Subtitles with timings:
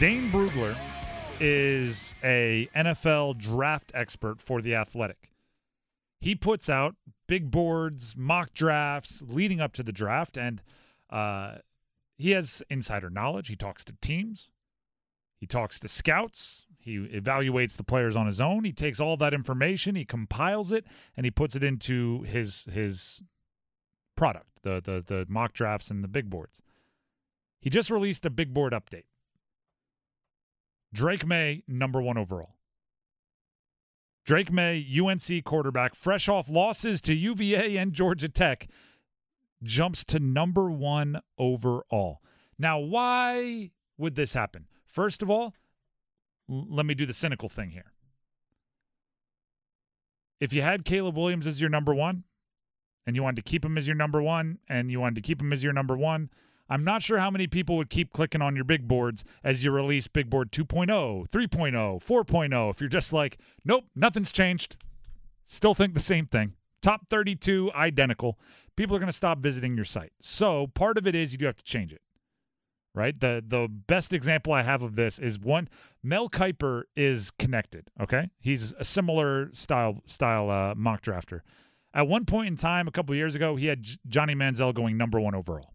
[0.00, 0.74] Dane Brugler
[1.40, 5.30] is a NFL draft expert for the Athletic.
[6.22, 6.94] He puts out
[7.26, 10.62] big boards, mock drafts leading up to the draft, and
[11.10, 11.56] uh,
[12.16, 13.48] he has insider knowledge.
[13.48, 14.50] He talks to teams,
[15.38, 18.64] he talks to scouts, he evaluates the players on his own.
[18.64, 23.22] He takes all that information, he compiles it, and he puts it into his his
[24.16, 26.62] product, the the the mock drafts and the big boards.
[27.60, 29.04] He just released a big board update.
[30.92, 32.56] Drake Maye, number one overall.
[34.24, 38.68] Drake Maye, UNC quarterback, fresh off losses to UVA and Georgia Tech,
[39.62, 42.20] jumps to number one overall.
[42.58, 44.66] Now, why would this happen?
[44.86, 45.54] First of all,
[46.48, 47.92] let me do the cynical thing here.
[50.40, 52.24] If you had Caleb Williams as your number one,
[53.06, 55.40] and you wanted to keep him as your number one, and you wanted to keep
[55.40, 56.30] him as your number one,
[56.70, 59.72] I'm not sure how many people would keep clicking on your big boards as you
[59.72, 60.86] release big board 2.0,
[61.28, 62.70] 3.0, 4.0.
[62.70, 64.78] If you're just like, nope, nothing's changed,
[65.44, 66.52] still think the same thing.
[66.80, 68.38] Top 32, identical.
[68.76, 70.12] People are going to stop visiting your site.
[70.22, 72.00] So part of it is you do have to change it,
[72.94, 73.18] right?
[73.18, 75.68] The the best example I have of this is one.
[76.04, 77.90] Mel Kiper is connected.
[78.00, 81.40] Okay, he's a similar style style uh, mock drafter.
[81.92, 85.20] At one point in time, a couple years ago, he had Johnny Manziel going number
[85.20, 85.74] one overall.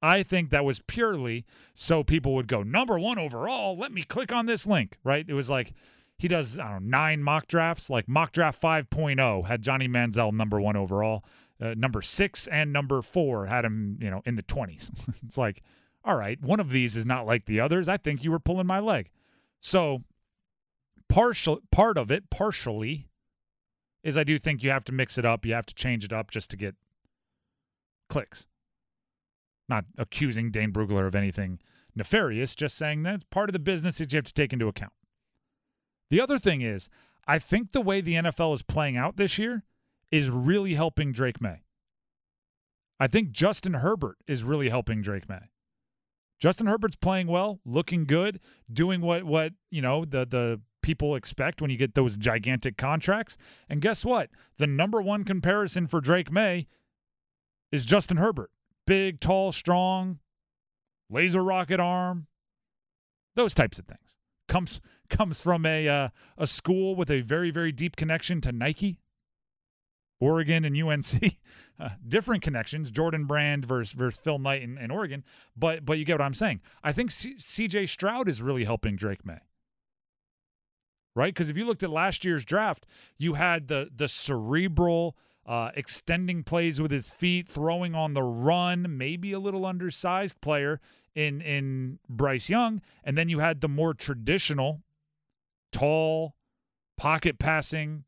[0.00, 3.76] I think that was purely so people would go number one overall.
[3.76, 5.24] Let me click on this link, right?
[5.26, 5.72] It was like
[6.16, 10.32] he does I don't know nine mock drafts, like mock draft 5.0 had Johnny Manziel
[10.32, 11.24] number one overall,
[11.60, 14.90] uh, number six and number four had him, you know, in the 20s.
[15.26, 15.62] it's like,
[16.04, 17.88] all right, one of these is not like the others.
[17.88, 19.10] I think you were pulling my leg.
[19.60, 20.04] So
[21.08, 23.08] partial part of it, partially,
[24.04, 25.44] is I do think you have to mix it up.
[25.44, 26.76] You have to change it up just to get
[28.08, 28.46] clicks
[29.68, 31.58] not accusing Dane Brugler of anything
[31.94, 34.92] nefarious, just saying that's part of the business that you have to take into account.
[36.10, 36.88] The other thing is,
[37.26, 39.64] I think the way the NFL is playing out this year
[40.10, 41.64] is really helping Drake Maye.
[42.98, 45.50] I think Justin Herbert is really helping Drake Maye.
[46.38, 48.40] Justin Herbert's playing well, looking good,
[48.72, 53.36] doing what what, you know, the the people expect when you get those gigantic contracts.
[53.68, 54.30] And guess what?
[54.56, 56.66] The number one comparison for Drake Maye
[57.70, 58.50] is Justin Herbert
[58.88, 60.18] big, tall, strong,
[61.10, 62.26] laser rocket arm,
[63.36, 64.16] those types of things.
[64.48, 68.98] Comes comes from a uh, a school with a very very deep connection to Nike,
[70.20, 71.36] Oregon and UNC.
[71.80, 75.22] Uh, different connections, Jordan Brand versus versus Phil Knight in, in Oregon.
[75.56, 76.60] But but you get what I'm saying.
[76.82, 77.86] I think C.J.
[77.86, 79.42] Stroud is really helping Drake Maye,
[81.14, 82.84] Right, because if you looked at last year's draft,
[83.16, 85.16] you had the the cerebral
[85.48, 90.78] uh, extending plays with his feet, throwing on the run, maybe a little undersized player
[91.14, 94.82] in in Bryce Young, and then you had the more traditional,
[95.72, 96.34] tall,
[96.98, 98.04] pocket passing,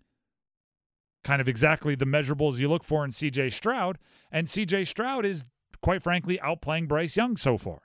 [1.24, 3.50] kind of exactly the measurables you look for in C.J.
[3.50, 3.98] Stroud,
[4.30, 4.84] and C.J.
[4.84, 5.50] Stroud is
[5.80, 7.80] quite frankly outplaying Bryce Young so far.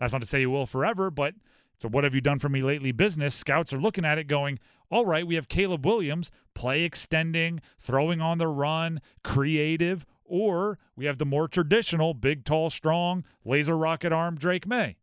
[0.00, 1.34] That's not to say he will forever, but
[1.78, 3.34] so what have you done for me lately business?
[3.34, 4.58] Scouts are looking at it going,
[4.90, 11.04] all right, we have Caleb Williams, play extending, throwing on the run, creative, or we
[11.06, 14.96] have the more traditional, big, tall, strong, laser rocket arm Drake Maye.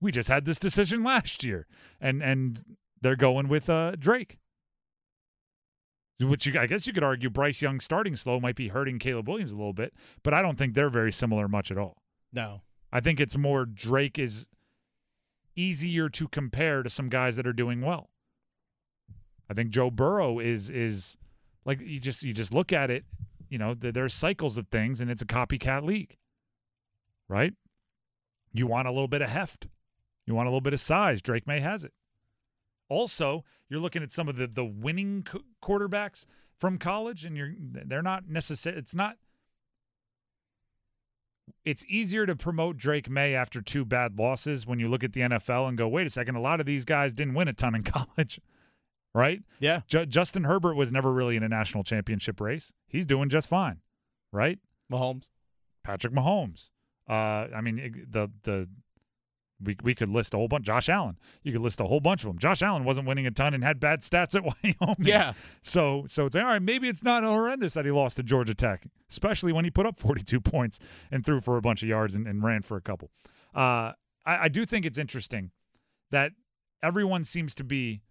[0.00, 1.66] We just had this decision last year,
[2.00, 4.38] and and they're going with uh, Drake.
[6.18, 9.28] Which you, I guess you could argue Bryce Young starting slow might be hurting Caleb
[9.28, 9.92] Williams a little bit,
[10.22, 12.02] but I don't think they're very similar much at all.
[12.32, 12.62] No.
[12.92, 14.48] I think it's more Drake is
[15.56, 18.10] easier to compare to some guys that are doing well.
[19.50, 21.16] I think Joe Burrow is is
[21.64, 23.04] like you just you just look at it,
[23.48, 26.16] you know, there are cycles of things and it's a copycat league.
[27.28, 27.54] Right?
[28.52, 29.66] You want a little bit of heft.
[30.26, 31.22] You want a little bit of size.
[31.22, 31.92] Drake Maye has it.
[32.88, 35.26] Also, you're looking at some of the the winning
[35.62, 36.26] quarterbacks
[36.56, 39.16] from college and you're they're not necessary it's not
[41.64, 45.20] it's easier to promote Drake Maye after two bad losses when you look at the
[45.20, 47.74] NFL and go, wait a second, a lot of these guys didn't win a ton
[47.74, 48.40] in college,
[49.14, 49.42] right?
[49.60, 49.80] Yeah.
[49.86, 52.72] J- Justin Herbert was never really in a national championship race.
[52.88, 53.78] He's doing just fine,
[54.32, 54.58] right?
[54.90, 55.30] Mahomes.
[55.84, 56.70] Patrick Mahomes.
[57.08, 58.68] Uh, I mean, the the
[59.62, 60.64] we we could list a whole bunch.
[60.66, 62.38] Josh Allen, you could list a whole bunch of them.
[62.38, 64.42] Josh Allen wasn't winning a ton and had bad stats at
[64.80, 65.06] Wyoming.
[65.06, 65.32] Yeah.
[65.62, 68.54] So so it's like, all right, maybe it's not horrendous that he lost to Georgia
[68.54, 70.78] Tech, especially when he put up 42 points
[71.10, 73.10] and threw for a bunch of yards and, and ran for a couple.
[73.54, 73.92] Uh,
[74.24, 75.50] I, I do think it's interesting
[76.10, 76.32] that
[76.82, 78.02] everyone seems to be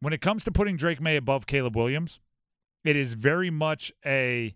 [0.00, 2.20] when it comes to putting Drake Maye above Caleb Williams,
[2.84, 4.54] it is very much a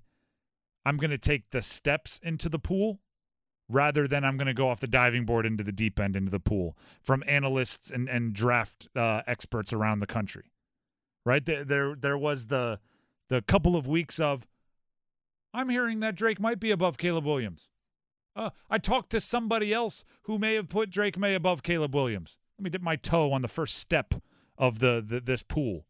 [0.84, 3.00] I'm going to take the steps into the pool
[3.68, 6.30] rather than I'm going to go off the diving board into the deep end into
[6.30, 10.52] the pool from analysts and and draft uh, experts around the country.
[11.24, 12.80] Right there, there there was the
[13.28, 14.46] the couple of weeks of
[15.52, 17.68] I'm hearing that Drake might be above Caleb Williams.
[18.36, 22.38] Uh, I talked to somebody else who may have put Drake Maye above Caleb Williams.
[22.58, 24.14] Let me dip my toe on the first step
[24.56, 25.86] of the, the this pool.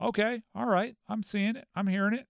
[0.00, 1.66] Okay, all right, I'm seeing it.
[1.74, 2.26] I'm hearing it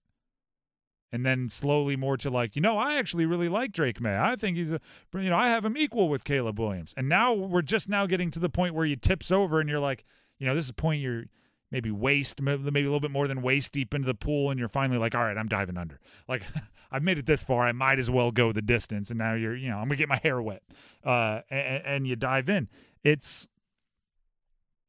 [1.15, 4.19] and then slowly more to like, you know, I actually really like Drake Maye.
[4.19, 4.81] I think he's a,
[5.13, 6.93] you know, I have him equal with Caleb Williams.
[6.97, 9.79] And now we're just now getting to the point where you tips over and you're
[9.79, 10.03] like,
[10.39, 11.23] you know, this is a point you're
[11.71, 14.67] maybe waist, maybe a little bit more than waist deep into the pool, and you're
[14.67, 16.01] finally like, all right, I'm diving under.
[16.27, 16.43] Like,
[16.91, 19.09] I've made it this far, I might as well go the distance.
[19.09, 20.63] And now you're, you know, I'm gonna get my hair wet,
[21.05, 22.67] uh, and, and you dive in.
[23.05, 23.47] It's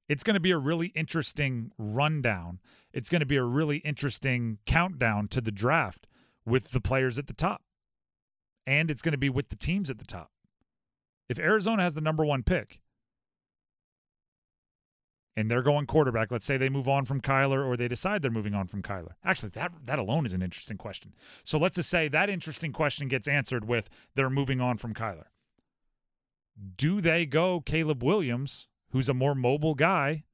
[0.09, 2.61] it's going to be a really interesting rundown.
[2.93, 6.07] It's going to be a really interesting countdown to the draft
[6.47, 7.63] with the players at the top.
[8.67, 10.31] And it's going to be with the teams at the top.
[11.29, 12.81] If Arizona has the number one pick
[15.37, 18.31] and they're going quarterback, let's say they move on from Kyler or they decide they're
[18.31, 19.13] moving on from Kyler.
[19.25, 21.15] Actually, that that alone is an interesting question.
[21.45, 25.27] So let's just say that interesting question gets answered with they're moving on from Kyler.
[26.77, 30.25] Do they go Caleb Williams, who's a more mobile guy,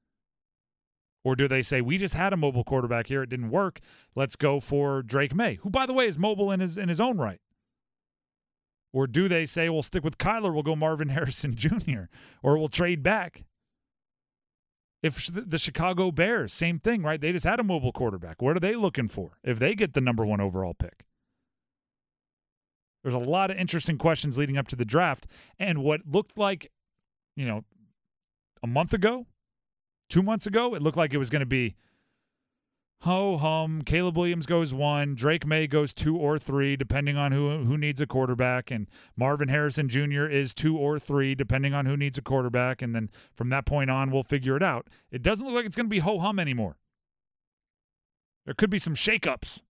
[1.24, 3.80] or do they say, we just had a mobile quarterback here, it didn't work.
[4.16, 7.00] Let's go for Drake Maye, who by the way is mobile in his in his
[7.00, 7.40] own right.
[8.92, 12.02] Or do they say, we'll stick with Kyler, we'll go Marvin Harrison Jr.,
[12.42, 13.44] or we'll trade back?
[15.02, 17.20] If the Chicago Bears, same thing, right?
[17.20, 18.40] They just had a mobile quarterback.
[18.40, 21.06] What are they looking for if they get the number one overall pick?
[23.02, 25.26] There's a lot of interesting questions leading up to the draft.
[25.58, 26.70] And what looked like,
[27.34, 27.64] you know,
[28.62, 29.26] a month ago
[30.12, 31.74] two months ago, it looked like it was going to be
[33.00, 33.80] ho hum.
[33.80, 37.98] Caleb Williams goes one, Drake Maye goes two or three, depending on who who needs
[37.98, 40.26] a quarterback, and Marvin Harrison Jr.
[40.26, 43.90] is two or three, depending on who needs a quarterback, and then from that point
[43.90, 44.88] on, we'll figure it out.
[45.10, 46.76] It doesn't look like it's going to be ho hum anymore.
[48.44, 49.62] There could be some shakeups.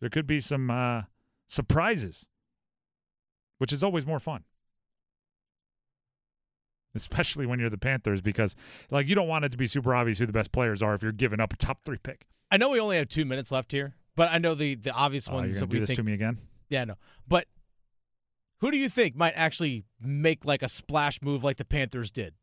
[0.00, 1.02] There could be some uh,
[1.48, 2.26] surprises,
[3.58, 4.42] which is always more fun
[6.94, 8.54] especially when you're the Panthers, because
[8.90, 11.02] like you don't want it to be super obvious who the best players are if
[11.02, 12.26] you're giving up a top three pick.
[12.50, 15.28] I know we only have two minutes left here, but I know the the obvious
[15.28, 15.96] uh, ones you're do this think.
[15.98, 16.38] to me again.
[16.68, 16.94] Yeah, no,
[17.28, 17.46] but
[18.60, 22.34] who do you think might actually make like a splash move like the Panthers did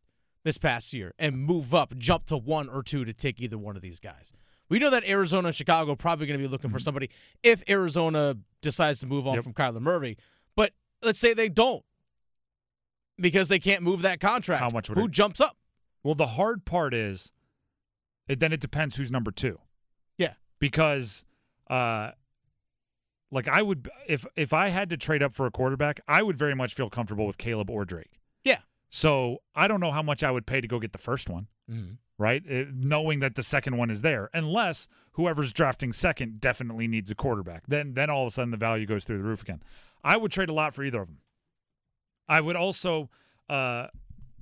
[0.44, 3.76] this past year and move up, jump to one or two to take either one
[3.76, 4.32] of these guys?
[4.70, 6.84] We know that Arizona and Chicago are probably going to be looking for Mhm.
[6.84, 7.10] somebody
[7.44, 9.44] if Arizona decides to move on Yep.
[9.44, 10.18] from Kyler Murray.
[10.56, 11.84] But let's say they don't
[13.22, 14.62] because they can't move that contract.
[14.62, 15.58] How much would Who it- jumps up?
[16.04, 17.32] Well, the hard part is,
[18.28, 19.60] it, then it depends who's number two.
[20.18, 20.34] Yeah.
[20.60, 21.26] Because,
[21.70, 22.12] uh,
[23.32, 26.38] like I would, if if I had to trade up for a quarterback, I would
[26.38, 28.20] very much feel comfortable with Caleb or Drake.
[28.44, 28.60] Yeah.
[28.90, 31.48] So I don't know how much I would pay to go get the first one,
[31.72, 31.94] Mm-hmm.
[32.18, 32.44] right?
[32.50, 37.16] Uh, knowing that the second one is there, unless whoever's drafting second definitely needs a
[37.16, 37.64] quarterback.
[37.68, 39.64] Then then all of a sudden the value goes through the roof again.
[40.04, 41.20] I would trade a lot for either of them.
[42.32, 43.10] I would also,
[43.50, 43.88] uh,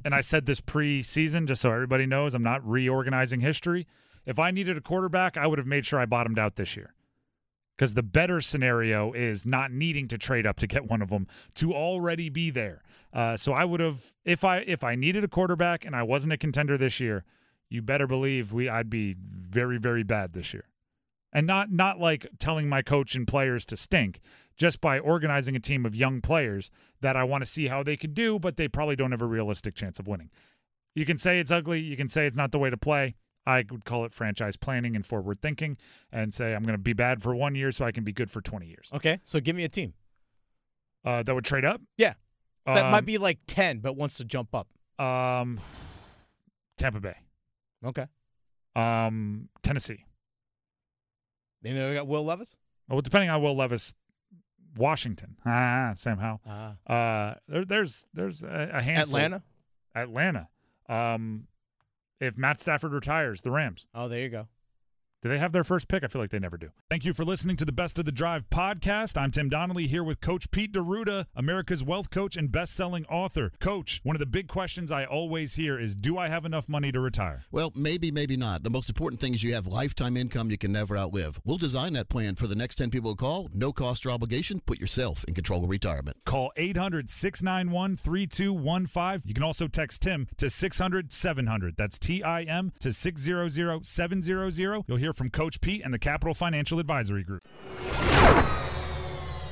[0.05, 3.87] and I said this pre-season just so everybody knows, I'm not reorganizing history.
[4.27, 6.93] If I needed a quarterback, I would have made sure I bottomed out this year.
[7.75, 11.25] Because the better scenario is not needing to trade up to get one of them
[11.55, 12.83] to already be there.
[13.11, 16.33] Uh, so I would have, if I if I needed a quarterback and I wasn't
[16.33, 17.23] a contender this year,
[17.69, 20.67] you better believe we I'd be very very bad this year,
[21.31, 24.19] and not not like telling my coach and players to stink,
[24.59, 26.69] just by organizing a team of young players
[27.01, 29.25] that I want to see how they can do, but they probably don't have a
[29.25, 30.29] realistic chance of winning.
[30.93, 33.15] You can say it's ugly, you can say it's not the way to play.
[33.47, 35.77] I would call it franchise planning and forward thinking
[36.11, 38.29] and say I'm going to be bad for one year so I can be good
[38.29, 38.89] for 20 years.
[38.93, 39.93] Okay, so give me a team
[41.05, 41.81] Uh, that would trade up?
[41.97, 42.13] Yeah.
[42.65, 44.67] that Um, might be like ten, but wants to jump up.
[45.03, 45.59] Um,
[46.77, 47.15] Tampa Bay,
[47.83, 48.05] Okay,
[48.75, 50.03] um, Tennessee.
[51.61, 52.57] they got Will Levis.
[52.89, 53.93] Well, depending on Will Levis,
[54.75, 55.35] Washington.
[55.45, 56.41] Ah, Sam Howell.
[56.47, 59.15] Ah, Uh, there, there's there's a, a handful.
[59.17, 59.43] Atlanta.
[59.95, 60.47] Atlanta.
[60.87, 61.47] Um,
[62.19, 63.85] if Matt Stafford retires, the Rams.
[63.95, 64.47] Oh, there you go.
[65.21, 66.05] Do they have their first pick?
[66.05, 66.69] I feel like they never do.
[66.89, 69.17] Thank you for listening to the Best of the Drive podcast.
[69.17, 73.51] I'm Tim Donnelly here with Coach Pete D'Arruda, America's wealth coach and best-selling author.
[73.59, 76.93] Coach, one of the big questions I always hear is, do I have enough money
[76.93, 77.43] to retire?
[77.51, 78.63] Well, maybe, maybe not.
[78.63, 81.41] The most important thing is you have lifetime income you can never outlive.
[81.43, 83.49] We'll design that plan for the next 10 people who call.
[83.53, 84.61] No cost or obligation.
[84.65, 86.15] Put yourself in control of retirement.
[86.23, 89.25] Call 800-691-3215.
[89.25, 91.75] You can also text Tim to 600-700.
[91.75, 94.83] That's T-I-M to 600-700.
[94.87, 97.43] You'll hear from Coach Pete and the Capital Financial Advisory Group.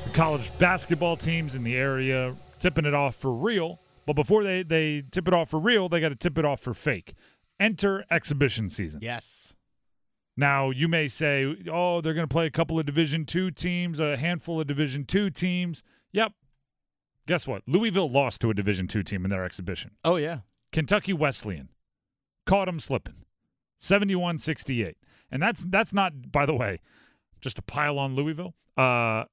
[0.03, 3.79] The college basketball teams in the area tipping it off for real.
[4.05, 6.59] But before they, they tip it off for real, they got to tip it off
[6.59, 7.15] for fake.
[7.59, 8.99] Enter exhibition season.
[9.01, 9.55] Yes.
[10.37, 13.99] Now you may say, "Oh, they're going to play a couple of Division two teams,
[13.99, 16.33] a handful of Division two teams." Yep.
[17.25, 17.63] Guess what?
[17.67, 19.91] Louisville lost to a Division two team in their exhibition.
[20.05, 20.41] Oh yeah.
[20.71, 21.69] Kentucky Wesleyan
[22.45, 23.25] caught them slipping,
[23.81, 24.93] 71-68.
[25.31, 26.79] And that's that's not, by the way,
[27.41, 28.53] just a pile on Louisville.
[28.75, 29.25] Uh,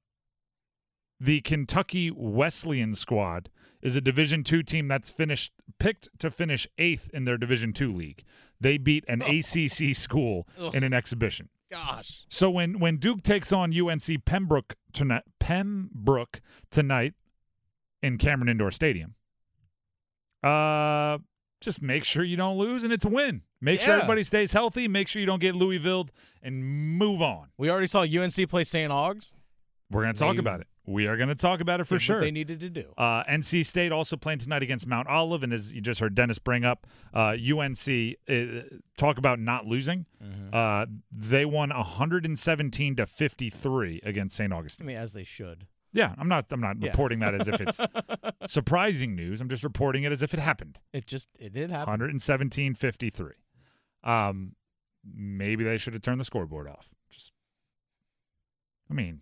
[1.19, 3.49] the Kentucky Wesleyan squad
[3.81, 7.93] is a Division two team that's finished picked to finish eighth in their Division two
[7.93, 8.23] league.
[8.59, 11.49] They beat an ACC school in an exhibition.
[11.71, 12.25] Gosh.
[12.29, 17.13] So when when Duke takes on UNC Pembroke tonight, Pembroke tonight
[18.01, 19.15] in Cameron Indoor Stadium,
[20.43, 21.17] uh,
[21.65, 23.41] just make sure you don't lose and it's a win.
[23.59, 24.87] Make sure everybody stays healthy.
[24.87, 26.07] Make sure you don't get Louisville
[26.41, 27.47] and move on.
[27.57, 28.91] We already saw UNC play St.
[28.91, 29.33] Augs.
[29.91, 30.67] We're gonna talk about it.
[30.87, 32.17] We are gonna talk about it for sure.
[32.17, 32.93] What they needed to do.
[32.97, 36.37] Uh, NC State also playing tonight against Mount Olive, and as you just heard Dennis
[36.39, 40.05] bring up, uh, UNC uh, talk about not losing.
[40.23, 40.53] Mm-hmm.
[40.53, 44.53] Uh, they won 117 to 53 against St.
[44.53, 44.85] Augustine.
[44.85, 45.65] I mean, as they should.
[45.95, 46.45] Yeah, I'm not.
[46.51, 46.89] I'm not Yeah.
[46.91, 47.79] reporting that as if it's
[48.53, 49.39] surprising news.
[49.39, 50.77] I'm just reporting it as if it happened.
[50.93, 51.89] It just it did happen.
[51.91, 53.31] 117 53.
[54.03, 54.55] Um,
[55.03, 56.93] maybe they should have turned the scoreboard off.
[57.09, 57.31] Just,
[58.91, 59.21] I mean,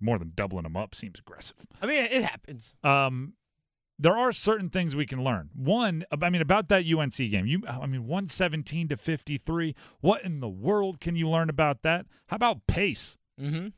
[0.00, 1.56] more than doubling them up seems aggressive.
[1.80, 2.74] I mean, it happens.
[2.82, 3.34] um,
[3.98, 5.50] there are certain things we can learn.
[5.54, 7.46] One, I mean, about that UNC game.
[7.46, 9.76] You, I mean, one seventeen to fifty three.
[10.00, 12.06] What in the world can you learn about that?
[12.26, 13.16] How about pace?
[13.40, 13.68] Mm-hmm.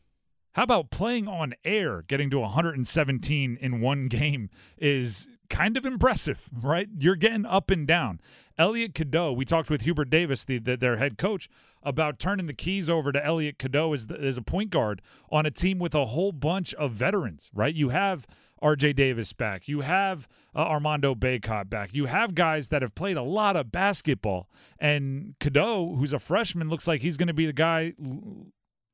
[0.54, 6.48] How about playing on air, getting to 117 in one game is kind of impressive,
[6.52, 6.88] right?
[6.96, 8.20] You're getting up and down.
[8.56, 11.48] Elliot Cadeau, we talked with Hubert Davis, the, the, their head coach,
[11.82, 15.44] about turning the keys over to Elliot Cadeau as, the, as a point guard on
[15.44, 17.74] a team with a whole bunch of veterans, right?
[17.74, 18.24] You have
[18.62, 19.66] RJ Davis back.
[19.66, 21.90] You have uh, Armando Bacot back.
[21.92, 24.48] You have guys that have played a lot of basketball.
[24.78, 28.46] And Cadeau, who's a freshman, looks like he's going to be the guy l-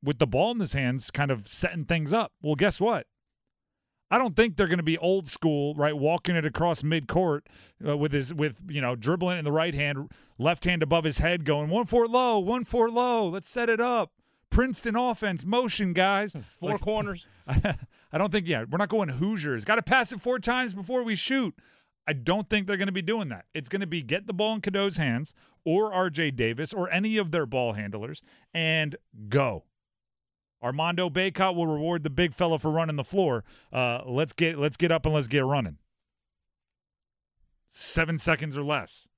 [0.02, 2.32] with the ball in his hands, kind of setting things up.
[2.42, 3.06] Well, guess what?
[4.10, 5.96] I don't think they're going to be old school, right?
[5.96, 7.42] Walking it across midcourt
[7.86, 11.18] uh, with his with you know dribbling in the right hand, left hand above his
[11.18, 13.28] head, going one four low, one four low.
[13.28, 14.12] Let's set it up.
[14.50, 16.34] Princeton offense, motion, guys.
[16.58, 17.28] Four Like, corners.
[17.46, 18.48] I don't think.
[18.48, 19.64] Yeah, we're not going Hoosiers.
[19.64, 21.54] Got to pass it four times before we shoot.
[22.04, 23.44] I don't think they're going to be doing that.
[23.54, 26.32] It's going to be get the ball in Cadeau's hands or R.J.
[26.32, 28.96] Davis or any of their ball handlers and
[29.28, 29.66] go.
[30.62, 33.44] Armando Bacot will reward the big fella for running the floor.
[33.72, 35.78] Uh, let's get let's get up and let's get running.
[37.66, 39.08] Seven seconds or less,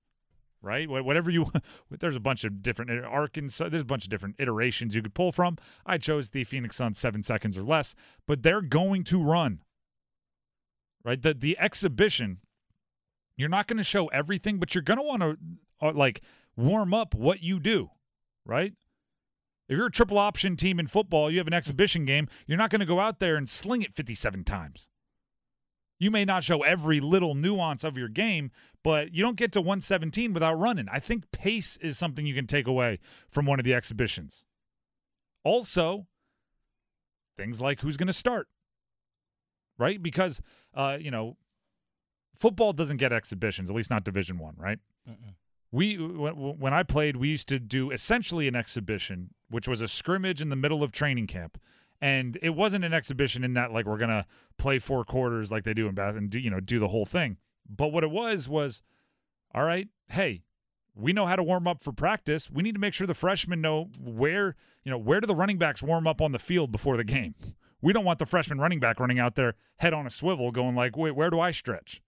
[0.60, 0.88] right?
[0.88, 1.50] Whatever you.
[1.90, 3.68] There's a bunch of different Arkansas.
[3.68, 5.58] There's a bunch of different iterations you could pull from.
[5.84, 7.94] I chose the Phoenix Suns seven seconds or less,
[8.26, 9.62] but they're going to run.
[11.04, 11.20] Right.
[11.20, 12.38] The the exhibition.
[13.34, 15.38] You're not going to show everything, but you're going to want to
[15.80, 16.20] uh, like
[16.54, 17.90] warm up what you do,
[18.44, 18.74] right?
[19.72, 22.68] If you're a triple option team in football, you have an exhibition game, you're not
[22.68, 24.90] going to go out there and sling it 57 times.
[25.98, 28.50] You may not show every little nuance of your game,
[28.84, 30.88] but you don't get to 117 without running.
[30.92, 32.98] I think pace is something you can take away
[33.30, 34.44] from one of the exhibitions.
[35.42, 36.06] Also,
[37.38, 38.48] things like who's going to start,
[39.78, 40.02] right?
[40.02, 40.42] Because,
[40.74, 41.38] uh, you know,
[42.34, 44.80] football doesn't get exhibitions, at least not Division One, right?
[45.72, 50.42] We when, I played, we used to do essentially an exhibition, which was a scrimmage
[50.42, 51.58] in the middle of training camp,
[52.00, 54.26] and it wasn't an exhibition in that like we're gonna
[54.58, 57.06] play four quarters like they do in Bath and do you know do the whole
[57.06, 57.38] thing.
[57.66, 58.82] But what it was was,
[59.54, 60.42] all right, hey,
[60.94, 62.50] we know how to warm up for practice.
[62.50, 65.56] We need to make sure the freshmen know where you know where do the running
[65.56, 67.34] backs warm up on the field before the game.
[67.80, 70.76] We don't want the freshman running back running out there head on a swivel, going
[70.76, 72.02] like, wait, where do I stretch?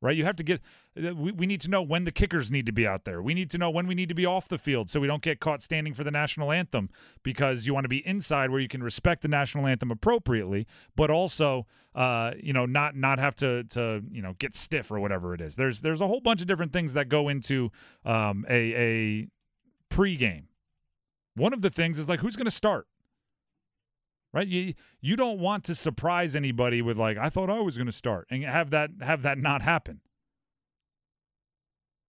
[0.00, 0.16] right?
[0.16, 0.60] You have to get.
[0.96, 3.22] We, we need to know when the kickers need to be out there.
[3.22, 5.22] We need to know when we need to be off the field so we don't
[5.22, 6.90] get caught standing for the national anthem
[7.22, 10.66] because you want to be inside where you can respect the national anthem appropriately,
[10.96, 14.98] but also, uh, you know, not not have to to you know get stiff or
[14.98, 15.54] whatever it is.
[15.54, 17.70] There's there's a whole bunch of different things that go into
[18.04, 19.28] um, a a
[19.94, 20.44] pregame.
[21.34, 22.88] One of the things is like who's going to start?
[24.32, 24.48] Right?
[24.48, 27.92] You you don't want to surprise anybody with like I thought I was going to
[27.92, 30.00] start and have that have that not happen.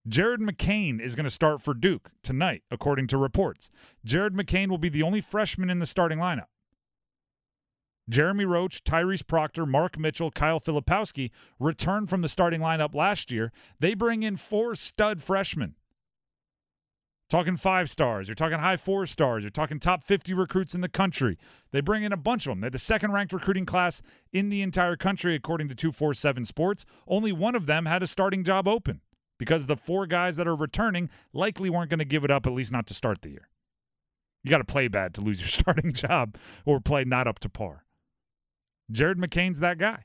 [0.08, 3.70] Jared McCain is going to start for Duke tonight, according to reports.
[4.04, 6.48] Jared McCain will be the only freshman in the starting lineup.
[8.10, 11.30] Jeremy Roach, Tyrese Proctor, Mark Mitchell, Kyle Filipowski
[11.60, 13.52] returned from the starting lineup last year.
[13.80, 15.76] They bring in four stud freshmen.
[17.30, 20.90] Talking five stars, you're talking high four stars, you're talking top 50 recruits in the
[20.90, 21.38] country.
[21.72, 22.62] They bring in a bunch of them.
[22.62, 24.02] They're the second ranked recruiting class
[24.34, 26.86] in the entire country, according to 247 Sports.
[27.08, 29.00] Only one of them had a starting job open
[29.42, 32.54] because the four guys that are returning likely weren't going to give it up, at
[32.54, 33.50] least not to start the year.
[34.44, 37.50] You got to play bad to lose your starting job or play not up to
[37.50, 37.84] par.
[38.92, 40.04] Jared McCain's that guy.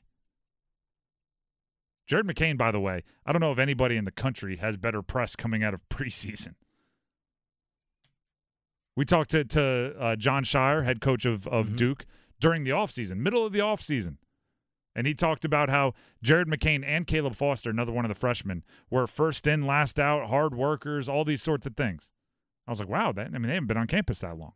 [2.07, 5.03] Jared McCain, by the way, I don't know if anybody in the country has better
[5.03, 6.55] press coming out of preseason.
[8.95, 11.75] We talked to, to uh, Jon Scheyer, head coach of, of Mhm.
[11.75, 12.05] Duke,
[12.39, 14.17] during the offseason, middle of the offseason.
[14.97, 18.63] And he talked about how Jared McCain and Caleb Foster, another one of the freshmen,
[18.89, 22.11] were first in, last out, hard workers, all these sorts of things.
[22.65, 24.53] I was like, wow, that I mean, they haven't been on campus that long.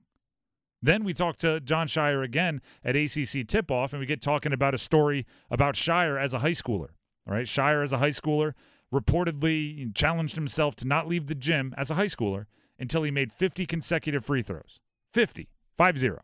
[0.82, 4.52] Then we talked to Jon Scheyer again at ACC tip off, and we get talking
[4.52, 6.90] about a story about Scheyer as a high schooler.
[7.28, 7.46] All right.
[7.46, 8.54] Scheyer as a high schooler
[8.92, 12.46] reportedly challenged himself to not leave the gym as a high schooler
[12.80, 14.82] until he made 50 consecutive free throws.
[15.14, 16.20] 50, 5 0.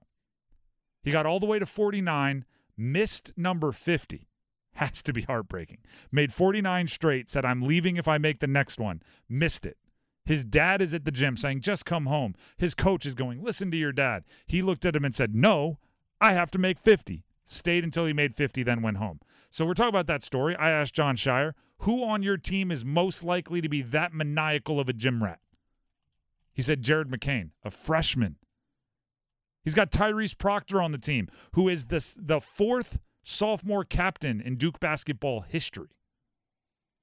[1.04, 2.44] He got all the way to 49,
[2.78, 4.28] missed number 50.
[4.74, 5.80] Has to be heartbreaking.
[6.12, 9.02] Made 49 straight, said, I'm leaving if I make the next one.
[9.28, 9.78] Missed it.
[10.24, 12.36] His dad is at the gym saying, just come home.
[12.58, 14.24] His coach is going, listen to your dad.
[14.46, 15.80] He looked at him and said, no,
[16.20, 17.24] I have to make 50.
[17.46, 19.22] Stayed until he made 50, then went home.
[19.50, 20.56] So we're talking about that story.
[20.58, 24.80] I asked Jon Scheyer, who on your team is most likely to be that maniacal
[24.80, 25.40] of a gym rat?
[26.54, 28.36] He said Jared McCain, a freshman.
[29.68, 34.56] He's got Tyrese Proctor on the team, who is the, the fourth sophomore captain in
[34.56, 35.90] Duke basketball history.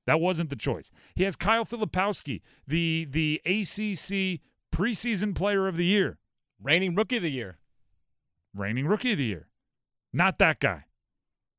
[0.07, 0.91] That wasn't the choice.
[1.15, 4.41] He has Kyle Filipowski, the the ACC
[4.75, 6.17] preseason player of the year,
[6.63, 7.59] Reigning rookie of the year.
[8.55, 9.49] reigning rookie of the year.
[10.11, 10.85] Not that guy.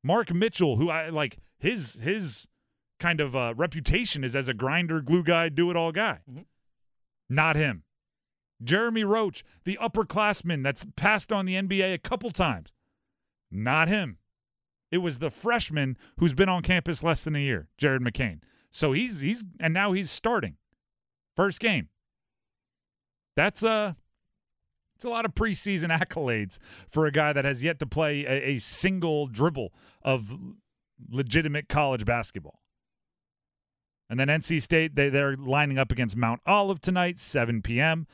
[0.02, 2.48] Mark Mitchell, who I like his his
[2.98, 6.18] kind of uh, reputation is as a grinder, glue guy, do it all guy.
[6.28, 6.46] Mhm.
[7.30, 7.84] Not him.
[8.62, 12.72] Jeremy Roach, the upperclassman that's passed on the NBA a couple times.
[13.50, 14.18] Not him.
[14.90, 18.40] It was the freshman who's been on campus less than a year, Jared McCain.
[18.70, 20.56] So he's he's and now he's starting.
[21.34, 21.88] First game.
[23.34, 23.94] That's uh
[24.94, 28.50] it's a lot of preseason accolades for a guy that has yet to play a,
[28.50, 30.34] a single dribble of
[31.10, 32.60] legitimate college basketball.
[34.08, 38.06] And then NC State, they, they're lining up against Mount Olive tonight, 7 p.m.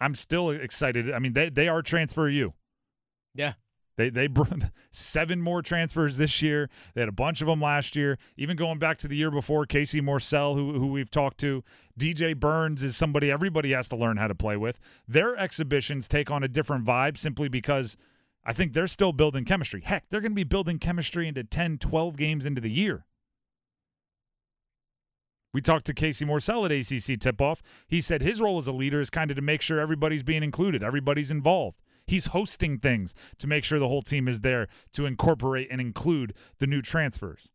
[0.00, 1.12] I'm still excited.
[1.12, 2.54] I mean, they, they are transfer you.
[3.34, 3.54] Yeah.
[3.96, 6.68] They they brought seven more transfers this year.
[6.94, 8.18] They had a bunch of them last year.
[8.36, 11.62] Even going back to the year before, Casey Morsell, who who we've talked to,
[11.98, 14.78] DJ Burns is somebody everybody has to learn how to play with.
[15.06, 17.96] Their exhibitions take on a different vibe simply because
[18.44, 19.82] I think they're still building chemistry.
[19.84, 23.06] Heck, they're going to be building chemistry into 10, 12 games into the year.
[25.54, 27.62] We talked to Casey Morsell at ACC Tip Off.
[27.86, 30.42] He said his role as a leader is kind of to make sure everybody's being
[30.42, 31.80] included, everybody's involved.
[32.06, 36.34] He's hosting things to make sure the whole team is there to incorporate and include
[36.58, 37.50] the new transfers.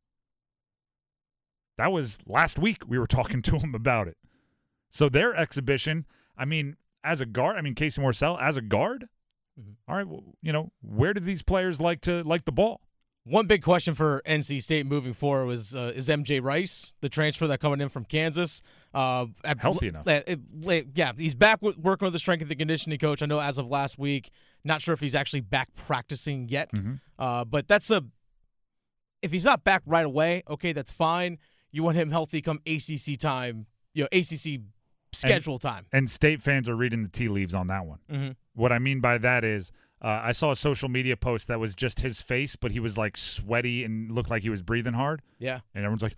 [1.77, 4.17] That was last week we were talking to him about it.
[4.89, 6.05] So their exhibition,
[6.38, 9.09] I mean, as a guard, I mean Casey Morsell as a guard.
[9.59, 9.75] Mhm.
[9.89, 12.79] All right, well, you know, where do these players like to like the ball?
[13.25, 17.47] One big question for NC State moving forward was uh, is MJ Rice the transfer
[17.47, 19.27] that coming in from Kansas uh,
[19.60, 20.08] Healthy enough.
[20.08, 20.39] it-
[20.95, 23.21] yeah, he's back with, working with the strength and the conditioning coach.
[23.21, 24.32] I know as of last week,
[24.63, 26.99] not sure if he's actually back practicing yet, Mhm.
[27.19, 28.03] uh, but that's a
[29.21, 31.38] if he's not back right away, okay, that's fine.
[31.71, 34.62] You want him healthy come ACC time, you know, ACC
[35.12, 35.86] schedule time.
[35.91, 37.99] And state fans are reading the tea leaves on that one.
[38.10, 38.36] Mhm.
[38.53, 41.75] What I mean by that is, uh, I saw a social media post that was
[41.75, 45.21] just his face, but he was like sweaty and looked like he was breathing hard.
[45.39, 46.15] Yeah, And everyone's like,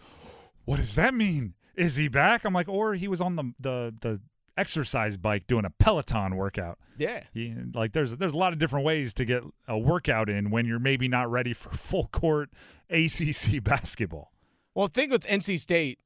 [0.66, 1.54] "What does that mean?
[1.76, 4.22] Is he back?" I'm like, "Or he was on the the the
[4.58, 7.24] exercise bike doing a Peloton workout." yeah.
[7.34, 10.66] He, like there's there's a lot of different ways to get a workout in when
[10.66, 12.50] you're maybe not ready for full court
[12.90, 14.32] ACC basketball.
[14.76, 16.00] Well, the thing with NC State,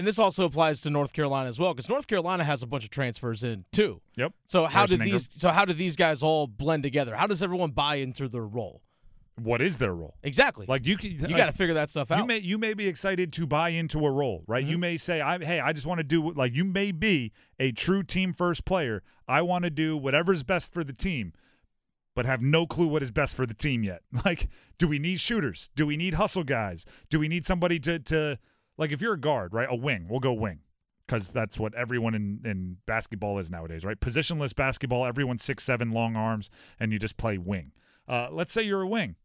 [0.00, 2.84] and this also applies to North Carolina as well, because North Carolina has a bunch
[2.84, 4.00] of transfers in too.
[4.16, 4.32] Yep.
[4.46, 5.28] So how Harrison do these?
[5.32, 7.14] So how do these guys all blend together?
[7.14, 8.82] How does everyone buy into their role?
[9.42, 10.16] what is their role?
[10.22, 10.66] Exactly.
[10.68, 12.18] Like you can, you got to figure that stuff out.
[12.18, 14.62] You may you may be excited to buy into a role, right?
[14.62, 14.80] You Mhm.
[14.80, 18.02] may say, "I hey, I just want to do like you may be a true
[18.02, 19.02] team first player.
[19.26, 21.32] I want to do whatever's best for the team."
[22.14, 24.02] But have no clue what is best for the team yet.
[24.26, 25.70] Like, do we need shooters?
[25.74, 26.84] Do we need hustle guys?
[27.08, 28.38] Do we need somebody to to
[28.80, 29.68] like if you're a guard, right?
[29.70, 30.06] A wing.
[30.08, 30.60] We'll go wing.
[31.06, 33.98] Because that's what everyone in, in basketball is nowadays, right?
[33.98, 37.72] Positionless basketball, everyone's six seven, long arms, and you just play wing.
[38.08, 39.16] Uh, let's say you're a wing.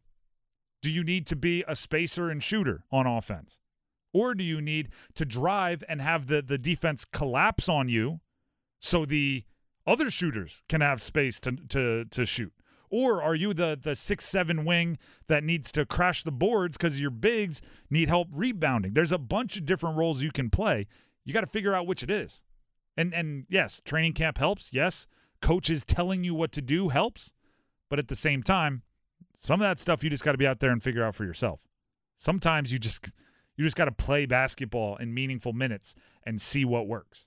[0.82, 3.60] Do you need to be a spacer and shooter on offense?
[4.12, 8.20] Or do you need to drive and have the, the defense collapse on you
[8.80, 9.44] so the
[9.86, 12.52] other shooters can have space to, to, to shoot?
[12.98, 16.98] Or are you the, the six seven wing that needs to crash the boards because
[16.98, 18.94] your bigs need help rebounding?
[18.94, 20.86] There's a bunch of different roles you can play.
[21.22, 22.42] You got to figure out which it is.
[22.96, 24.72] And and yes, training camp helps.
[24.72, 25.06] Yes,
[25.42, 27.34] coaches telling you what to do helps.
[27.90, 28.80] But at the same time,
[29.34, 31.26] some of that stuff you just got to be out there and figure out for
[31.26, 31.60] yourself.
[32.16, 33.12] Sometimes you just
[33.58, 37.26] you just got to play basketball in meaningful minutes and see what works.